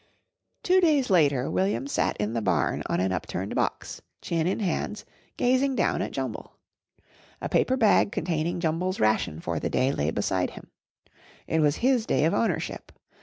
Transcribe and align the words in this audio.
Two 0.63 0.81
days 0.81 1.11
later 1.11 1.47
William 1.47 1.85
sat 1.85 2.17
in 2.17 2.33
the 2.33 2.41
barn 2.41 2.81
on 2.87 2.99
an 2.99 3.11
upturned 3.11 3.53
box, 3.53 4.01
chin 4.19 4.47
in 4.47 4.59
hands, 4.59 5.05
gazing 5.37 5.75
down 5.75 6.01
at 6.01 6.09
Jumble. 6.11 6.55
A 7.39 7.47
paper 7.47 7.77
bag 7.77 8.11
containing 8.11 8.59
Jumble's 8.59 8.99
ration 8.99 9.39
for 9.39 9.59
the 9.59 9.69
day 9.69 9.91
lay 9.91 10.09
beside 10.09 10.49
him. 10.49 10.71
It 11.45 11.59
was 11.59 11.75
his 11.75 12.07
day 12.07 12.25
of 12.25 12.33
ownership. 12.33 12.91